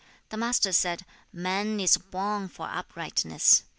The 0.29 0.37
Master 0.37 0.71
said, 0.73 1.05
'Man 1.31 1.79
is 1.79 1.97
born 1.97 2.47
for 2.47 2.67
uprightness. 2.67 3.61